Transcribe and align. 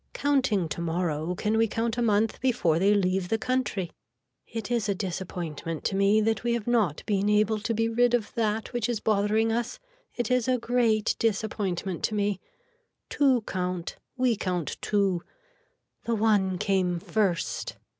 Counting 0.13 0.67
tomorrow 0.67 1.35
can 1.35 1.59
we 1.59 1.67
count 1.67 1.95
a 1.95 2.01
month 2.01 2.41
before 2.41 2.79
they 2.79 2.91
leave 2.95 3.29
the 3.29 3.37
country. 3.37 3.91
It 4.47 4.71
is 4.71 4.89
a 4.89 4.95
disappointment 4.95 5.83
to 5.83 5.95
me 5.95 6.21
that 6.21 6.43
we 6.43 6.53
have 6.53 6.65
not 6.65 7.03
been 7.05 7.29
able 7.29 7.59
to 7.59 7.71
be 7.71 7.87
rid 7.87 8.15
of 8.15 8.33
that 8.33 8.73
which 8.73 8.89
is 8.89 8.99
bothering 8.99 9.51
us. 9.51 9.77
It 10.15 10.31
is 10.31 10.47
a 10.47 10.57
great 10.57 11.15
disappointment 11.19 12.01
to 12.05 12.15
me. 12.15 12.39
Two 13.11 13.41
count, 13.43 13.97
we 14.17 14.35
count 14.35 14.77
two. 14.81 15.21
The 16.05 16.15
one 16.15 16.57
came 16.57 16.99
first. 16.99 17.75